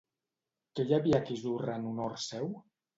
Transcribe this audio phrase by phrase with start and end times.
[0.79, 2.55] Què hi havia a Kisurra en honor seu?